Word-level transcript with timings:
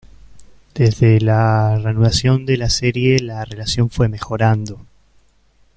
Desde 0.73 1.21
la 1.21 1.77
reanudación 1.77 2.47
de 2.47 2.57
la 2.57 2.71
serie 2.71 3.19
la 3.19 3.45
relación 3.45 3.91
fue 3.91 4.09
mejorando. 4.09 4.83